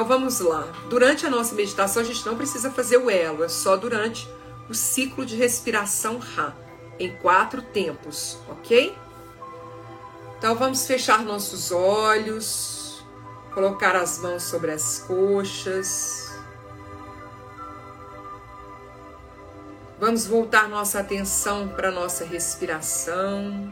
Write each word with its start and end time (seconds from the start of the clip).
Então 0.00 0.08
vamos 0.08 0.40
lá. 0.40 0.66
Durante 0.88 1.26
a 1.26 1.30
nossa 1.30 1.54
meditação, 1.54 2.00
a 2.00 2.04
gente 2.06 2.24
não 2.24 2.34
precisa 2.34 2.70
fazer 2.70 2.96
o 2.96 3.10
elo, 3.10 3.44
é 3.44 3.50
só 3.50 3.76
durante 3.76 4.26
o 4.66 4.72
ciclo 4.72 5.26
de 5.26 5.36
respiração 5.36 6.16
Ra, 6.16 6.54
em 6.98 7.14
quatro 7.16 7.60
tempos, 7.60 8.38
ok? 8.48 8.96
Então 10.38 10.54
vamos 10.56 10.86
fechar 10.86 11.22
nossos 11.22 11.70
olhos, 11.70 13.04
colocar 13.52 13.94
as 13.94 14.18
mãos 14.20 14.44
sobre 14.44 14.70
as 14.70 15.00
coxas. 15.00 16.34
Vamos 19.98 20.26
voltar 20.26 20.66
nossa 20.66 21.00
atenção 21.00 21.68
para 21.68 21.90
nossa 21.90 22.24
respiração. 22.24 23.70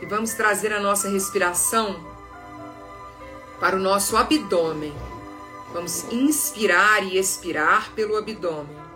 E 0.00 0.06
vamos 0.06 0.32
trazer 0.32 0.72
a 0.72 0.80
nossa 0.80 1.08
respiração 1.08 2.04
para 3.60 3.76
o 3.76 3.78
nosso 3.78 4.16
abdômen. 4.16 4.94
Vamos 5.72 6.04
inspirar 6.10 7.04
e 7.04 7.18
expirar 7.18 7.92
pelo 7.92 8.16
abdômen. 8.16 8.89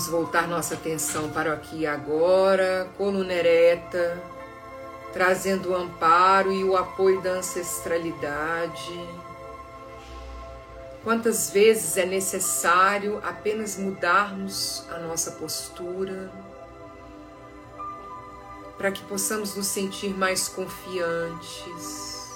Vamos 0.00 0.12
voltar 0.12 0.48
nossa 0.48 0.76
atenção 0.76 1.28
para 1.28 1.50
o 1.50 1.52
aqui 1.52 1.80
e 1.80 1.86
agora, 1.86 2.88
coluna 2.96 3.34
ereta, 3.34 4.18
trazendo 5.12 5.72
o 5.72 5.76
amparo 5.76 6.50
e 6.50 6.64
o 6.64 6.74
apoio 6.74 7.20
da 7.20 7.32
ancestralidade. 7.32 8.98
Quantas 11.04 11.50
vezes 11.50 11.98
é 11.98 12.06
necessário 12.06 13.20
apenas 13.22 13.76
mudarmos 13.76 14.86
a 14.88 15.00
nossa 15.00 15.32
postura 15.32 16.32
para 18.78 18.90
que 18.90 19.04
possamos 19.04 19.54
nos 19.54 19.66
sentir 19.66 20.16
mais 20.16 20.48
confiantes, 20.48 22.30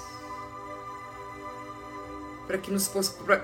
para 2.47 2.59
que, 2.59 2.71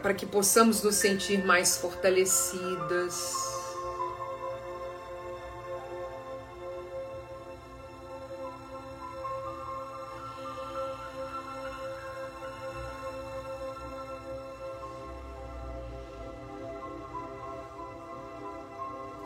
para 0.02 0.12
que 0.12 0.26
possamos 0.26 0.82
nos 0.82 0.96
sentir 0.96 1.42
mais 1.42 1.78
fortalecidas. 1.78 3.59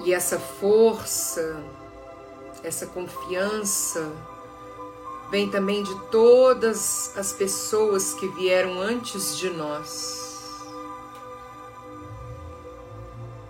E 0.04 0.12
essa 0.12 0.38
força, 0.38 1.64
essa 2.62 2.86
confiança, 2.86 4.12
vem 5.30 5.50
também 5.50 5.82
de 5.82 5.98
todas 6.10 7.16
as 7.16 7.32
pessoas 7.32 8.12
que 8.12 8.28
vieram 8.28 8.82
antes 8.82 9.38
de 9.38 9.48
nós. 9.48 10.60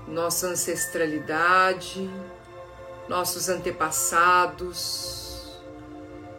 Nossa 0.07 0.47
ancestralidade, 0.47 2.09
nossos 3.09 3.49
antepassados, 3.49 5.59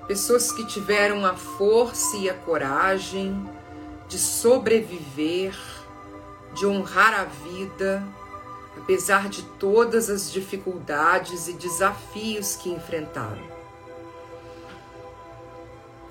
pessoas 0.07 0.49
que 0.49 0.65
tiveram 0.65 1.25
a 1.25 1.33
força 1.33 2.15
e 2.15 2.29
a 2.29 2.33
coragem 2.33 3.49
de 4.07 4.17
sobreviver, 4.17 5.57
de 6.53 6.65
honrar 6.65 7.19
a 7.19 7.25
vida 7.25 8.01
apesar 8.77 9.29
de 9.29 9.43
todas 9.59 10.09
as 10.09 10.31
dificuldades 10.31 11.47
e 11.47 11.53
desafios 11.53 12.55
que 12.55 12.69
enfrentaram. 12.69 13.55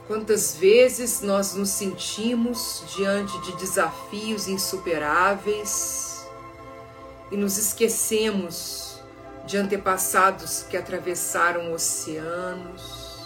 Quantas 0.06 0.54
vezes 0.54 1.22
nós 1.22 1.54
nos 1.54 1.70
sentimos 1.70 2.84
diante 2.94 3.40
de 3.40 3.56
desafios 3.56 4.48
insuperáveis 4.48 6.26
e 7.30 7.36
nos 7.36 7.56
esquecemos 7.56 9.00
de 9.46 9.56
antepassados 9.56 10.62
que 10.62 10.76
atravessaram 10.76 11.72
oceanos, 11.72 13.18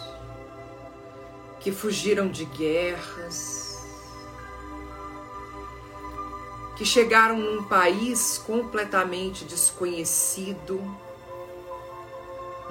que 1.58 1.73
fugiram 1.73 2.29
de 2.29 2.44
guerras, 2.44 3.68
que 6.78 6.84
chegaram 6.84 7.36
num 7.36 7.64
país 7.64 8.38
completamente 8.38 9.44
desconhecido, 9.44 10.80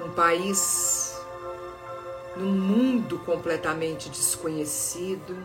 num 0.00 0.10
país, 0.14 1.14
num 2.34 2.50
mundo 2.50 3.18
completamente 3.18 4.08
desconhecido. 4.08 5.36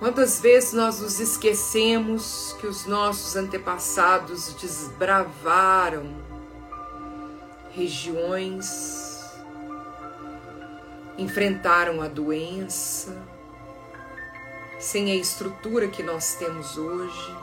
Quantas 0.00 0.40
vezes 0.40 0.72
nós 0.72 0.98
nos 0.98 1.20
esquecemos 1.20 2.56
que 2.60 2.66
os 2.66 2.84
nossos 2.84 3.36
antepassados 3.36 4.52
desbravaram 4.54 6.12
regiões, 7.70 9.22
enfrentaram 11.16 12.02
a 12.02 12.08
doença, 12.08 13.16
sem 14.82 15.10
a 15.10 15.14
estrutura 15.14 15.88
que 15.88 16.02
nós 16.02 16.34
temos 16.34 16.76
hoje. 16.76 17.36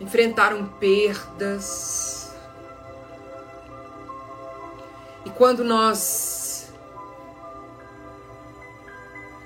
Enfrentaram 0.00 0.66
perdas. 0.80 2.32
E 5.24 5.30
quando 5.30 5.62
nós 5.62 6.72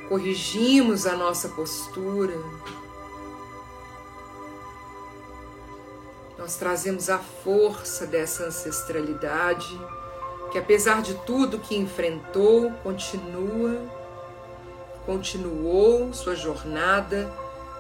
corrigimos 0.08 1.06
a 1.06 1.16
nossa 1.16 1.48
postura, 1.50 2.34
Nós 6.38 6.54
trazemos 6.54 7.10
a 7.10 7.19
força 7.19 8.06
dessa 8.06 8.44
ancestralidade 8.44 9.81
que, 10.52 10.58
apesar 10.58 11.02
de 11.02 11.14
tudo 11.25 11.58
que 11.58 11.76
enfrentou, 11.76 12.70
continua, 12.84 13.95
continuou 15.06 16.12
sua 16.12 16.35
jornada 16.35 17.32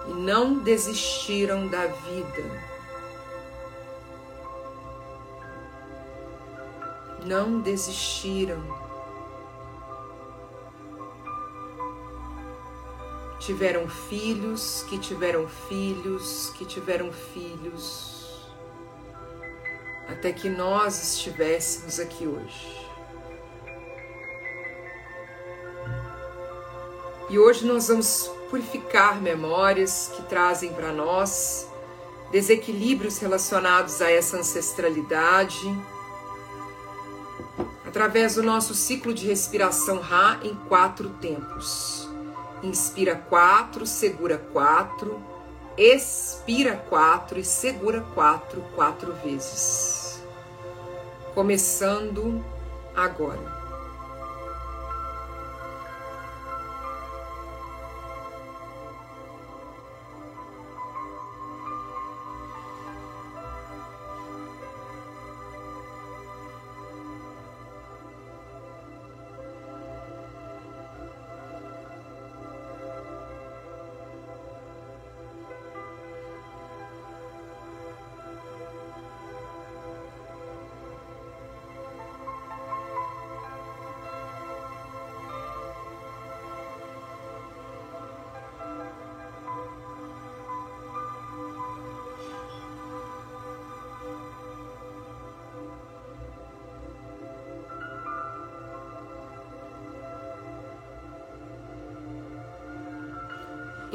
e 0.08 0.12
não 0.12 0.60
desistiram 0.60 1.66
da 1.66 1.86
vida. 1.86 2.44
Não 7.24 7.60
desistiram. 7.60 8.62
Tiveram 13.40 13.88
filhos, 13.88 14.84
que 14.88 14.98
tiveram 14.98 15.48
filhos, 15.48 16.50
que 16.56 16.64
tiveram 16.64 17.12
filhos, 17.12 18.48
até 20.08 20.32
que 20.32 20.48
nós 20.48 21.14
estivéssemos 21.14 22.00
aqui 22.00 22.26
hoje. 22.26 22.85
E 27.28 27.38
hoje 27.38 27.66
nós 27.66 27.88
vamos 27.88 28.30
purificar 28.48 29.20
memórias 29.20 30.12
que 30.14 30.22
trazem 30.22 30.72
para 30.72 30.92
nós 30.92 31.68
desequilíbrios 32.30 33.18
relacionados 33.18 34.00
a 34.00 34.10
essa 34.10 34.36
ancestralidade, 34.36 35.76
através 37.86 38.34
do 38.34 38.42
nosso 38.42 38.74
ciclo 38.74 39.12
de 39.12 39.26
respiração 39.26 39.98
Ra 40.00 40.38
em 40.42 40.54
quatro 40.68 41.08
tempos. 41.20 42.08
Inspira 42.62 43.16
quatro, 43.16 43.86
segura 43.86 44.38
quatro, 44.52 45.20
expira 45.76 46.76
quatro 46.88 47.38
e 47.38 47.44
segura 47.44 48.06
quatro, 48.14 48.62
quatro 48.74 49.12
vezes. 49.24 50.22
Começando 51.34 52.44
agora. 52.94 53.55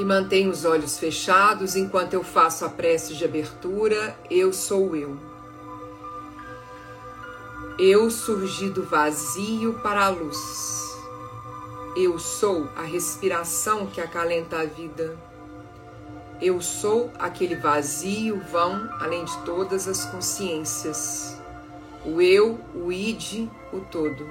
E 0.01 0.03
mantenha 0.03 0.49
os 0.49 0.65
olhos 0.65 0.97
fechados 0.97 1.75
enquanto 1.75 2.15
eu 2.15 2.23
faço 2.23 2.65
a 2.65 2.69
prece 2.69 3.13
de 3.13 3.23
abertura. 3.23 4.17
Eu 4.31 4.51
sou 4.51 4.95
eu. 4.95 5.15
Eu 7.77 8.09
surgi 8.09 8.71
do 8.71 8.83
vazio 8.83 9.75
para 9.75 10.05
a 10.05 10.09
luz. 10.09 10.39
Eu 11.95 12.17
sou 12.17 12.67
a 12.75 12.81
respiração 12.81 13.85
que 13.85 14.01
acalenta 14.01 14.61
a 14.61 14.65
vida. 14.65 15.15
Eu 16.41 16.59
sou 16.61 17.11
aquele 17.19 17.55
vazio 17.55 18.41
vão 18.51 18.89
além 18.99 19.23
de 19.23 19.37
todas 19.43 19.87
as 19.87 20.03
consciências. 20.05 21.39
O 22.03 22.19
eu, 22.19 22.59
o 22.73 22.91
id, 22.91 23.47
o 23.71 23.79
todo. 23.81 24.27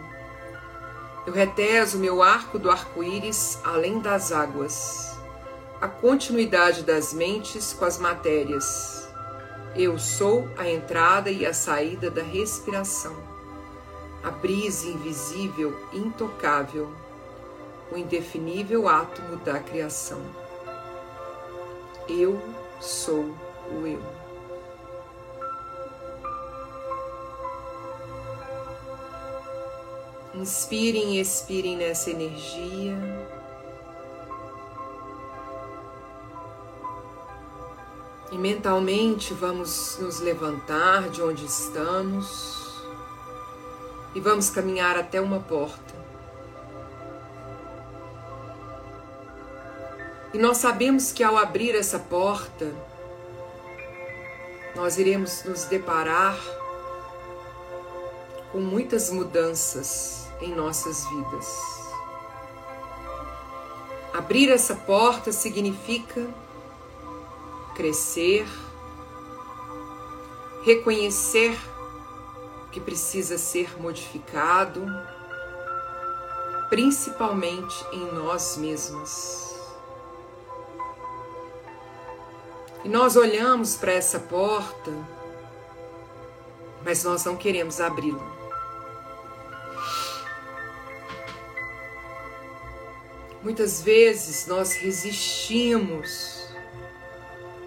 Eu 1.24 1.32
reteso 1.32 1.96
meu 1.96 2.24
arco 2.24 2.58
do 2.58 2.68
arco-íris 2.68 3.60
além 3.62 4.00
das 4.00 4.32
águas 4.32 5.19
a 5.80 5.88
continuidade 5.88 6.82
das 6.82 7.14
mentes 7.14 7.72
com 7.72 7.86
as 7.86 7.98
matérias. 7.98 9.08
Eu 9.74 9.98
sou 9.98 10.46
a 10.58 10.68
entrada 10.68 11.30
e 11.30 11.46
a 11.46 11.54
saída 11.54 12.10
da 12.10 12.22
respiração, 12.22 13.16
a 14.22 14.30
brisa 14.30 14.88
invisível, 14.88 15.74
intocável, 15.90 16.92
o 17.90 17.96
indefinível 17.96 18.88
átomo 18.88 19.36
da 19.36 19.58
criação. 19.58 20.20
Eu 22.06 22.38
sou 22.78 23.34
o 23.70 23.86
eu. 23.86 24.20
Inspirem 30.34 31.16
e 31.16 31.20
expirem 31.20 31.76
nessa 31.76 32.10
energia. 32.10 33.39
E 38.30 38.38
mentalmente 38.38 39.34
vamos 39.34 39.98
nos 39.98 40.20
levantar 40.20 41.08
de 41.08 41.20
onde 41.20 41.44
estamos 41.44 42.80
e 44.14 44.20
vamos 44.20 44.50
caminhar 44.50 44.96
até 44.96 45.20
uma 45.20 45.40
porta. 45.40 45.94
E 50.32 50.38
nós 50.38 50.58
sabemos 50.58 51.12
que 51.12 51.24
ao 51.24 51.36
abrir 51.36 51.74
essa 51.74 51.98
porta, 51.98 52.72
nós 54.76 54.96
iremos 54.96 55.42
nos 55.42 55.64
deparar 55.64 56.38
com 58.52 58.58
muitas 58.58 59.10
mudanças 59.10 60.28
em 60.40 60.54
nossas 60.54 61.04
vidas. 61.08 61.80
Abrir 64.12 64.50
essa 64.50 64.74
porta 64.74 65.32
significa 65.32 66.28
crescer, 67.80 68.46
reconhecer 70.62 71.58
que 72.70 72.78
precisa 72.78 73.38
ser 73.38 73.80
modificado, 73.80 74.84
principalmente 76.68 77.74
em 77.90 78.12
nós 78.12 78.58
mesmos. 78.58 79.54
E 82.84 82.88
nós 82.90 83.16
olhamos 83.16 83.76
para 83.76 83.92
essa 83.92 84.20
porta, 84.20 84.92
mas 86.84 87.02
nós 87.02 87.24
não 87.24 87.34
queremos 87.34 87.80
abri-la. 87.80 88.40
Muitas 93.42 93.80
vezes 93.80 94.46
nós 94.46 94.74
resistimos 94.74 96.39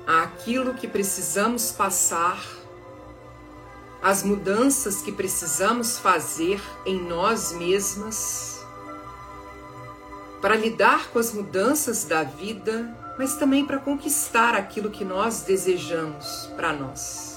àquilo 0.05 0.74
que 0.74 0.88
precisamos 0.88 1.72
passar, 1.72 2.41
às 4.01 4.24
mudanças 4.24 5.01
que 5.01 5.12
precisamos 5.12 5.98
fazer 5.98 6.62
em 6.86 7.01
nós 7.01 7.53
mesmas, 7.53 8.65
para 10.41 10.57
lidar 10.57 11.07
com 11.07 11.19
as 11.19 11.31
mudanças 11.31 12.03
da 12.03 12.24
vida, 12.24 12.93
mas 13.17 13.36
também 13.36 13.65
para 13.65 13.77
conquistar 13.77 14.55
aquilo 14.55 14.89
que 14.89 15.05
nós 15.05 15.41
desejamos 15.41 16.50
para 16.55 16.74
nós. 16.74 17.33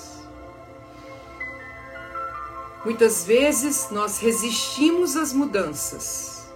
Muitas 2.84 3.24
vezes 3.24 3.88
nós 3.90 4.18
resistimos 4.18 5.16
às 5.16 5.32
mudanças. 5.32 6.48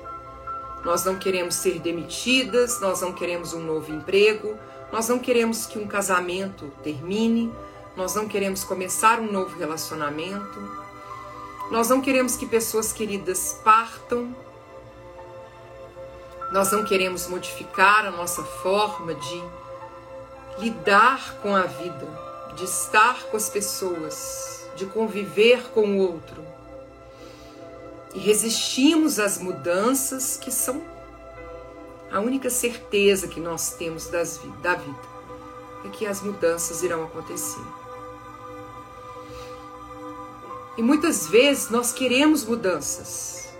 Nós 0.84 1.04
não 1.04 1.16
queremos 1.18 1.56
ser 1.56 1.78
demitidas, 1.80 2.80
nós 2.80 3.00
não 3.00 3.12
queremos 3.12 3.52
um 3.52 3.60
novo 3.60 3.92
emprego, 3.92 4.56
nós 4.92 5.08
não 5.08 5.18
queremos 5.18 5.66
que 5.66 5.78
um 5.78 5.86
casamento 5.86 6.72
termine, 6.82 7.52
nós 7.96 8.14
não 8.14 8.26
queremos 8.26 8.64
começar 8.64 9.20
um 9.20 9.30
novo 9.30 9.58
relacionamento, 9.58 10.58
nós 11.70 11.88
não 11.88 12.00
queremos 12.00 12.36
que 12.36 12.46
pessoas 12.46 12.92
queridas 12.92 13.60
partam, 13.62 14.34
nós 16.50 16.72
não 16.72 16.84
queremos 16.84 17.28
modificar 17.28 18.06
a 18.06 18.10
nossa 18.10 18.42
forma 18.42 19.14
de 19.14 19.42
lidar 20.58 21.36
com 21.40 21.54
a 21.54 21.62
vida, 21.62 22.06
de 22.56 22.64
estar 22.64 23.22
com 23.24 23.36
as 23.36 23.48
pessoas, 23.48 24.68
de 24.74 24.86
conviver 24.86 25.70
com 25.72 25.82
o 25.82 25.98
outro. 25.98 26.44
E 28.12 28.18
resistimos 28.18 29.20
às 29.20 29.38
mudanças 29.38 30.36
que 30.36 30.50
são 30.50 30.82
a 32.12 32.20
única 32.20 32.50
certeza 32.50 33.28
que 33.28 33.40
nós 33.40 33.74
temos 33.74 34.08
das, 34.08 34.40
da 34.62 34.74
vida 34.74 35.10
é 35.84 35.88
que 35.88 36.06
as 36.06 36.20
mudanças 36.20 36.82
irão 36.82 37.04
acontecer. 37.04 37.62
E 40.76 40.82
muitas 40.82 41.26
vezes 41.28 41.70
nós 41.70 41.92
queremos 41.92 42.44
mudanças, 42.44 43.52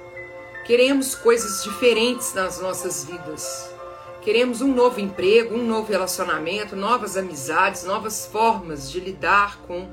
queremos 0.67 1.15
coisas 1.15 1.63
diferentes 1.63 2.33
nas 2.35 2.61
nossas 2.61 3.05
vidas. 3.05 3.71
Queremos 4.23 4.61
um 4.61 4.75
novo 4.75 5.01
emprego, 5.01 5.55
um 5.55 5.67
novo 5.67 5.91
relacionamento, 5.91 6.77
novas 6.77 7.17
amizades, 7.17 7.85
novas 7.85 8.27
formas 8.27 8.91
de 8.91 9.01
lidar 9.01 9.59
com 9.67 9.89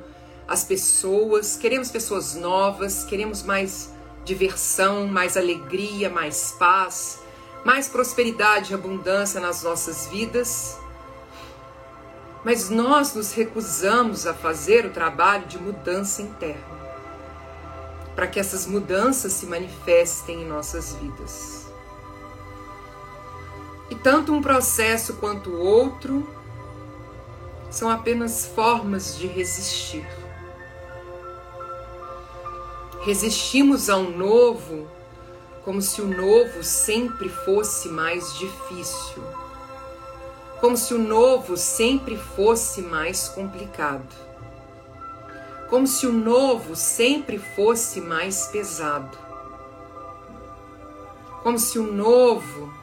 as 0.46 0.66
pessoas. 0.66 1.56
Queremos 1.56 1.90
pessoas 1.90 2.36
novas, 2.36 3.06
queremos 3.06 3.42
mais 3.42 3.94
diversão, 4.26 5.08
mais 5.08 5.38
alegria, 5.38 6.10
mais 6.10 6.54
paz, 6.60 7.22
mais 7.68 7.90
prosperidade 7.90 8.72
e 8.72 8.74
abundância 8.74 9.42
nas 9.42 9.62
nossas 9.62 10.08
vidas. 10.08 10.80
Mas 12.42 12.70
nós 12.70 13.14
nos 13.14 13.34
recusamos 13.34 14.26
a 14.26 14.34
fazer 14.34 14.86
o 14.86 14.92
trabalho 14.92 15.46
de 15.48 15.62
mudança 15.62 16.22
interna 16.22 16.78
para 18.16 18.26
que 18.26 18.40
essas 18.40 18.66
mudanças 18.66 19.34
se 19.34 19.46
manifestem 19.46 20.44
em 20.44 20.48
nossas 20.48 20.94
vidas. 20.94 21.68
E 23.90 23.96
tanto 23.96 24.32
um 24.32 24.42
processo 24.42 25.16
quanto 25.16 25.50
o 25.50 25.60
outro 25.60 26.26
são 27.70 27.90
apenas 27.90 28.46
formas 28.46 29.18
de 29.18 29.28
resistir. 29.28 30.08
Resistimos 33.02 33.90
ao 33.90 34.04
novo 34.04 34.88
como 35.68 35.82
se 35.82 36.02
o 36.02 36.08
novo 36.08 36.64
sempre 36.64 37.28
fosse 37.28 37.90
mais 37.90 38.34
difícil, 38.38 39.22
como 40.62 40.78
se 40.78 40.94
o 40.94 40.98
novo 40.98 41.58
sempre 41.58 42.18
fosse 42.18 42.82
mais 42.82 43.28
complicado 43.28 44.28
como 45.70 45.86
se 45.86 46.08
o 46.08 46.14
novo 46.14 46.76
sempre 46.76 47.38
fosse 47.38 48.00
mais 48.00 48.48
pesado, 48.48 49.18
como 51.44 51.60
se 51.60 51.78
o 51.78 51.92
novo 51.92 52.74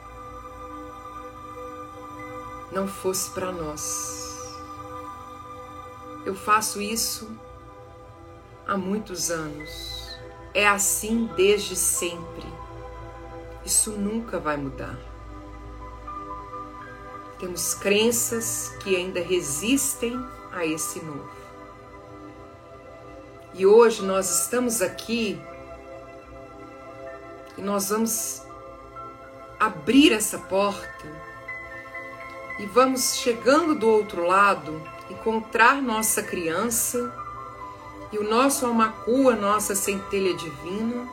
não 2.71 2.87
fosse 2.87 3.31
para 3.31 3.51
nós. 3.51 4.23
Eu 6.25 6.35
faço 6.35 6.81
isso 6.81 7.29
há 8.67 8.77
muitos 8.77 9.31
anos. 9.31 9.95
É 10.53 10.67
assim 10.67 11.29
desde 11.35 11.75
sempre. 11.75 12.45
Isso 13.65 13.91
nunca 13.91 14.39
vai 14.39 14.55
mudar. 14.55 14.97
Temos 17.39 17.73
crenças 17.73 18.73
que 18.81 18.95
ainda 18.95 19.19
resistem 19.19 20.23
a 20.51 20.65
esse 20.65 21.03
novo. 21.03 21.29
E 23.53 23.65
hoje 23.65 24.03
nós 24.03 24.29
estamos 24.41 24.81
aqui 24.81 25.41
e 27.57 27.61
nós 27.61 27.89
vamos 27.89 28.41
abrir 29.59 30.11
essa 30.11 30.37
porta 30.37 31.05
e 32.59 32.65
vamos 32.65 33.15
chegando 33.15 33.73
do 33.75 33.87
outro 33.87 34.25
lado 34.25 34.81
encontrar 35.09 35.81
nossa 35.81 36.21
criança 36.21 37.13
e 38.11 38.17
o 38.17 38.29
nosso 38.29 38.65
almacu, 38.65 39.29
a 39.29 39.35
nossa 39.35 39.75
centelha 39.75 40.33
divina, 40.33 41.07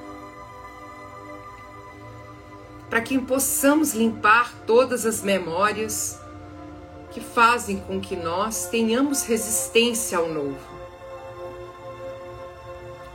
para 2.92 3.00
que 3.00 3.18
possamos 3.18 3.94
limpar 3.94 4.52
todas 4.66 5.06
as 5.06 5.22
memórias 5.22 6.20
que 7.10 7.22
fazem 7.22 7.80
com 7.80 7.98
que 7.98 8.14
nós 8.14 8.66
tenhamos 8.66 9.22
resistência 9.22 10.18
ao 10.18 10.28
novo. 10.28 10.58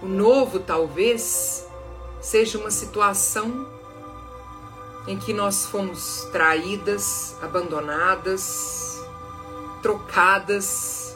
O 0.01 0.07
novo, 0.07 0.59
talvez, 0.61 1.63
seja 2.19 2.57
uma 2.57 2.71
situação 2.71 3.67
em 5.07 5.15
que 5.15 5.31
nós 5.31 5.67
fomos 5.67 6.27
traídas, 6.31 7.35
abandonadas, 7.43 8.99
trocadas 9.83 11.15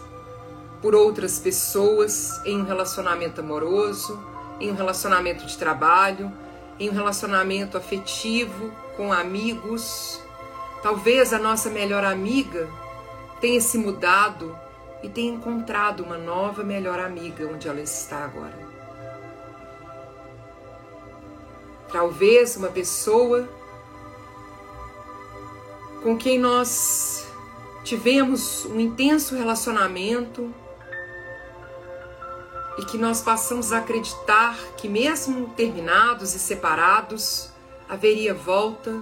por 0.83 0.93
outras 0.93 1.39
pessoas 1.39 2.39
em 2.45 2.61
um 2.61 2.63
relacionamento 2.63 3.41
amoroso, 3.41 4.23
em 4.59 4.69
um 4.69 4.75
relacionamento 4.75 5.47
de 5.47 5.57
trabalho, 5.57 6.31
em 6.79 6.89
um 6.89 6.93
relacionamento 6.93 7.77
afetivo 7.77 8.71
com 8.95 9.11
amigos. 9.11 10.21
Talvez 10.81 11.33
a 11.33 11.39
nossa 11.39 11.69
melhor 11.69 12.03
amiga 12.03 12.67
tenha 13.39 13.61
se 13.61 13.77
mudado 13.77 14.57
e 15.03 15.09
tenha 15.09 15.33
encontrado 15.33 16.03
uma 16.03 16.17
nova 16.17 16.63
melhor 16.63 16.99
amiga 16.99 17.47
onde 17.47 17.67
ela 17.67 17.81
está 17.81 18.23
agora. 18.23 18.57
Talvez 21.91 22.55
uma 22.55 22.69
pessoa 22.69 23.47
com 26.01 26.17
quem 26.17 26.39
nós 26.39 27.27
tivemos 27.83 28.65
um 28.65 28.79
intenso 28.79 29.35
relacionamento 29.35 30.53
e 32.77 32.85
que 32.85 32.97
nós 32.97 33.21
passamos 33.21 33.73
a 33.73 33.79
acreditar 33.79 34.57
que, 34.77 34.87
mesmo 34.87 35.49
terminados 35.49 36.33
e 36.33 36.39
separados, 36.39 37.49
haveria 37.87 38.33
volta, 38.33 39.01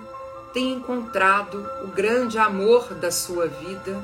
tenha 0.53 0.75
encontrado 0.75 1.65
o 1.83 1.87
grande 1.87 2.37
amor 2.37 2.93
da 2.95 3.11
sua 3.11 3.47
vida, 3.47 4.03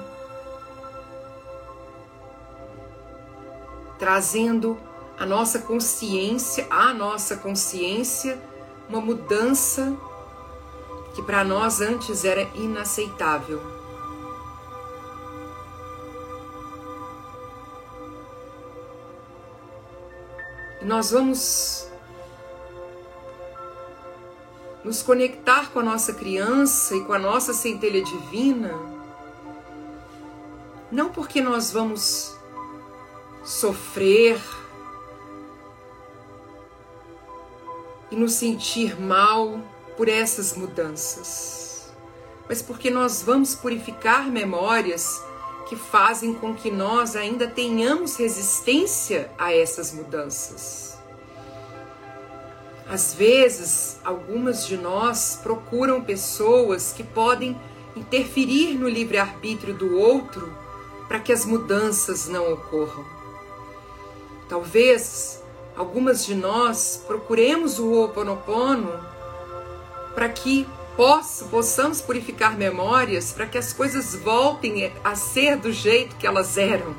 trazendo 3.98 4.78
a 5.18 5.26
nossa 5.26 5.60
consciência, 5.60 6.68
a 6.70 6.94
nossa 6.94 7.38
consciência 7.38 8.40
uma 8.88 9.02
mudança 9.02 9.96
que 11.16 11.22
para 11.24 11.44
nós 11.44 11.82
antes 11.82 12.24
era 12.24 12.44
inaceitável. 12.56 13.75
Nós 20.86 21.12
vamos 21.12 21.88
nos 24.84 25.01
conectar 25.01 25.72
com 25.72 25.80
a 25.80 25.84
nossa 25.84 26.13
criança 26.13 26.96
e 26.96 27.04
com 27.04 27.12
a 27.12 27.20
nossa 27.20 27.54
centelha 27.54 28.04
divina, 28.04 28.72
não 30.92 31.10
porque 31.10 31.42
nós 31.42 31.72
vamos 31.72 32.36
sofrer, 33.44 34.39
e 38.12 38.15
nos 38.15 38.34
sentir 38.34 39.00
mal 39.00 39.60
por 39.98 40.08
essas 40.08 40.56
mudanças, 40.56 41.92
mas 42.48 42.62
porque 42.62 42.92
nós 42.92 43.24
vamos 43.24 43.56
purificar 43.56 44.27
memórias 44.27 45.22
que 45.68 45.76
fazem 45.76 46.34
com 46.34 46.54
que 46.54 46.70
nós 46.70 47.16
ainda 47.16 47.48
tenhamos 47.48 48.18
resistência 48.18 49.32
a 49.38 49.54
essas 49.54 49.92
mudanças. 49.94 50.98
Às 52.88 53.16
vezes, 53.16 54.00
algumas 54.04 54.68
de 54.68 54.78
nós 54.78 55.40
procuram 55.42 56.04
pessoas 56.04 56.94
que 56.94 57.04
podem 57.04 57.60
interferir 57.96 58.76
no 58.76 58.88
livre-arbítrio 58.88 59.74
do 59.74 59.98
outro 59.98 60.54
para 61.08 61.20
que 61.20 61.32
as 61.32 61.46
mudanças 61.46 62.28
não 62.28 62.54
ocorram. 62.54 63.06
Talvez 64.48 65.42
algumas 65.76 66.26
de 66.26 66.36
nós 66.36 67.04
procuremos 67.08 67.80
o 67.80 67.92
Ho'oponopono 67.92 68.92
para 70.14 70.30
que 70.30 70.68
possamos 70.96 72.02
purificar 72.02 72.58
memórias, 72.58 73.32
para 73.32 73.46
que 73.46 73.58
as 73.58 73.74
coisas 73.74 74.16
voltem 74.16 74.92
a 75.04 75.16
ser 75.16 75.58
do 75.58 75.72
jeito 75.72 76.16
que 76.16 76.25
elas 76.25 76.58
eram. 76.58 76.96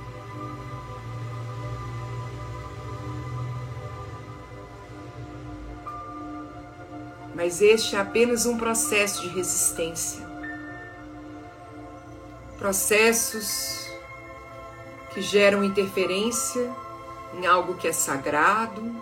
Mas 7.34 7.60
este 7.60 7.96
é 7.96 8.00
apenas 8.00 8.46
um 8.46 8.56
processo 8.56 9.22
de 9.22 9.28
resistência. 9.28 10.26
Processos 12.58 13.86
que 15.12 15.20
geram 15.20 15.62
interferência 15.62 16.70
em 17.34 17.46
algo 17.46 17.74
que 17.74 17.86
é 17.88 17.92
sagrado 17.92 18.94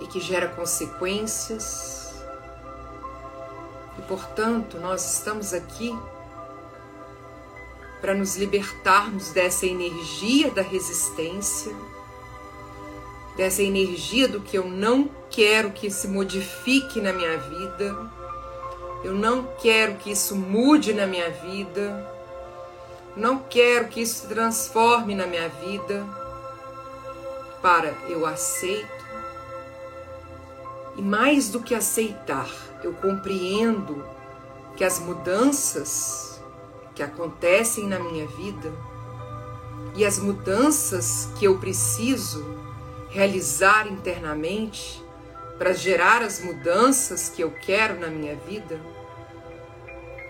e 0.00 0.06
que 0.06 0.20
gera 0.20 0.48
consequências. 0.48 2.05
E 3.98 4.02
portanto, 4.02 4.78
nós 4.78 5.14
estamos 5.14 5.52
aqui 5.52 5.96
para 8.00 8.14
nos 8.14 8.36
libertarmos 8.36 9.30
dessa 9.30 9.66
energia 9.66 10.50
da 10.50 10.62
resistência, 10.62 11.74
dessa 13.36 13.62
energia 13.62 14.28
do 14.28 14.40
que 14.40 14.56
eu 14.56 14.68
não 14.68 15.10
quero 15.30 15.72
que 15.72 15.90
se 15.90 16.06
modifique 16.08 17.00
na 17.00 17.12
minha 17.12 17.36
vida, 17.38 17.96
eu 19.02 19.14
não 19.14 19.48
quero 19.60 19.96
que 19.96 20.10
isso 20.10 20.36
mude 20.36 20.92
na 20.92 21.06
minha 21.06 21.30
vida 21.30 22.16
não 23.16 23.38
quero 23.38 23.88
que 23.88 24.02
isso 24.02 24.20
se 24.20 24.26
transforme 24.26 25.14
na 25.14 25.26
minha 25.26 25.48
vida 25.48 26.06
para 27.62 27.94
eu 28.08 28.26
aceito. 28.26 28.95
E 30.96 31.02
mais 31.02 31.48
do 31.48 31.60
que 31.60 31.74
aceitar, 31.74 32.48
eu 32.82 32.92
compreendo 32.94 34.04
que 34.76 34.84
as 34.84 34.98
mudanças 34.98 36.40
que 36.94 37.02
acontecem 37.02 37.86
na 37.86 37.98
minha 37.98 38.26
vida 38.26 38.72
e 39.94 40.04
as 40.04 40.18
mudanças 40.18 41.28
que 41.38 41.46
eu 41.46 41.58
preciso 41.58 42.44
realizar 43.10 43.86
internamente 43.86 45.02
para 45.58 45.72
gerar 45.72 46.22
as 46.22 46.40
mudanças 46.40 47.28
que 47.28 47.42
eu 47.42 47.50
quero 47.50 47.98
na 47.98 48.08
minha 48.08 48.36
vida, 48.36 48.78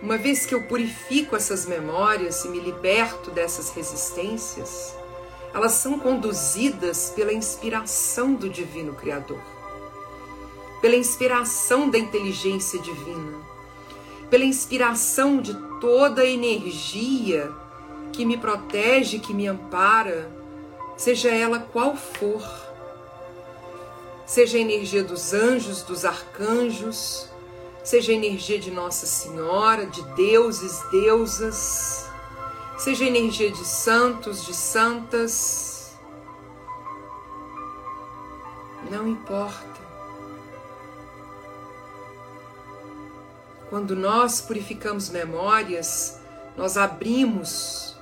uma 0.02 0.16
vez 0.16 0.46
que 0.46 0.54
eu 0.54 0.62
purifico 0.64 1.34
essas 1.34 1.66
memórias 1.66 2.44
e 2.44 2.48
me 2.48 2.60
liberto 2.60 3.30
dessas 3.30 3.70
resistências, 3.70 4.94
elas 5.52 5.72
são 5.72 5.98
conduzidas 5.98 7.10
pela 7.10 7.32
inspiração 7.32 8.34
do 8.34 8.48
Divino 8.48 8.94
Criador, 8.94 9.40
pela 10.80 10.96
inspiração 10.96 11.88
da 11.88 11.98
inteligência 11.98 12.78
divina, 12.78 13.38
pela 14.30 14.44
inspiração 14.44 15.40
de 15.40 15.54
toda 15.80 16.22
a 16.22 16.26
energia 16.26 17.50
que 18.12 18.24
me 18.24 18.36
protege, 18.36 19.18
que 19.18 19.34
me 19.34 19.46
ampara, 19.46 20.30
seja 20.96 21.30
ela 21.30 21.58
qual 21.58 21.96
for. 21.96 22.42
Seja 24.24 24.58
a 24.58 24.60
energia 24.60 25.04
dos 25.04 25.32
anjos, 25.32 25.82
dos 25.82 26.04
arcanjos, 26.04 27.28
seja 27.84 28.10
a 28.10 28.14
energia 28.16 28.58
de 28.58 28.72
Nossa 28.72 29.06
Senhora, 29.06 29.86
de 29.86 30.02
deuses, 30.16 30.82
deusas, 30.90 32.10
seja 32.76 33.04
a 33.04 33.08
energia 33.08 33.52
de 33.52 33.64
santos, 33.64 34.44
de 34.44 34.52
santas. 34.52 35.96
Não 38.90 39.06
importa. 39.06 39.75
Quando 43.68 43.96
nós 43.96 44.40
purificamos 44.40 45.10
memórias, 45.10 46.20
nós 46.56 46.76
abrimos 46.76 47.96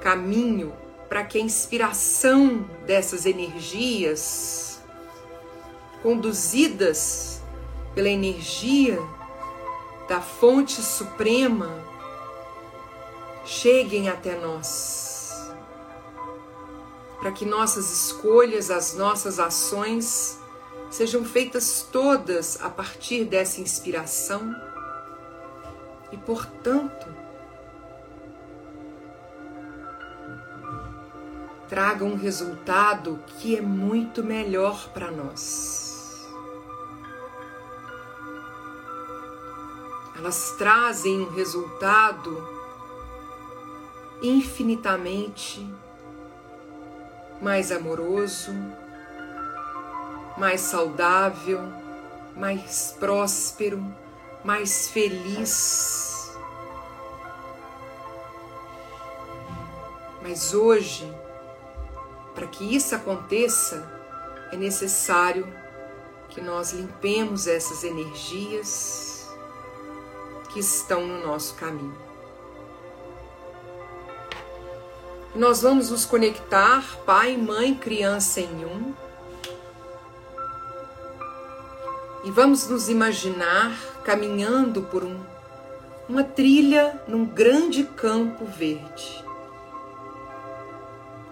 caminho 0.00 0.72
para 1.08 1.24
que 1.24 1.38
a 1.38 1.40
inspiração 1.40 2.64
dessas 2.86 3.26
energias, 3.26 4.80
conduzidas 6.02 7.40
pela 7.94 8.08
energia 8.08 9.00
da 10.08 10.20
fonte 10.20 10.80
suprema, 10.80 11.82
cheguem 13.44 14.08
até 14.08 14.36
nós. 14.38 15.50
Para 17.18 17.32
que 17.32 17.44
nossas 17.44 17.90
escolhas, 17.90 18.70
as 18.70 18.94
nossas 18.94 19.40
ações 19.40 20.38
sejam 20.90 21.24
feitas 21.24 21.86
todas 21.90 22.60
a 22.62 22.70
partir 22.70 23.24
dessa 23.24 23.60
inspiração 23.60 24.54
e, 26.12 26.16
portanto, 26.16 27.06
traga 31.68 32.04
um 32.04 32.16
resultado 32.16 33.22
que 33.26 33.56
é 33.56 33.60
muito 33.60 34.22
melhor 34.22 34.88
para 34.90 35.10
nós. 35.10 36.26
Elas 40.16 40.54
trazem 40.56 41.20
um 41.20 41.30
resultado 41.30 42.56
infinitamente 44.22 45.68
mais 47.42 47.70
amoroso, 47.70 48.50
mais 50.36 50.60
saudável, 50.60 51.60
mais 52.36 52.94
próspero, 52.98 53.82
mais 54.44 54.88
feliz. 54.88 56.30
Mas 60.22 60.52
hoje, 60.52 61.10
para 62.34 62.46
que 62.46 62.76
isso 62.76 62.94
aconteça, 62.94 63.90
é 64.52 64.56
necessário 64.56 65.46
que 66.28 66.40
nós 66.40 66.72
limpemos 66.72 67.46
essas 67.46 67.82
energias 67.82 69.28
que 70.52 70.60
estão 70.60 71.06
no 71.06 71.26
nosso 71.26 71.54
caminho. 71.54 71.96
Nós 75.34 75.60
vamos 75.60 75.90
nos 75.90 76.04
conectar, 76.06 76.82
pai, 77.04 77.36
mãe, 77.36 77.74
criança 77.74 78.40
em 78.40 78.64
um. 78.64 79.05
E 82.26 82.30
vamos 82.32 82.68
nos 82.68 82.88
imaginar 82.88 83.72
caminhando 84.02 84.82
por 84.82 85.04
um, 85.04 85.16
uma 86.08 86.24
trilha 86.24 87.00
num 87.06 87.24
grande 87.24 87.84
campo 87.84 88.44
verde. 88.44 89.24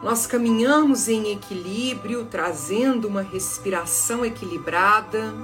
Nós 0.01 0.25
caminhamos 0.25 1.09
em 1.09 1.33
equilíbrio, 1.33 2.27
trazendo 2.27 3.09
uma 3.09 3.23
respiração 3.23 4.25
equilibrada 4.25 5.35